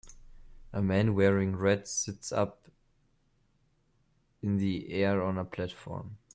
[0.73, 2.67] A man wearing red sits up
[4.41, 6.17] in the air on a platform.